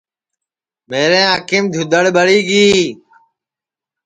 [0.89, 2.67] میرے انکھیم دھودؔڑ ٻڑی گی